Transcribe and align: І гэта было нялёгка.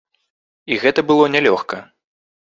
І 0.71 0.77
гэта 0.85 1.03
было 1.13 1.29
нялёгка. 1.35 1.77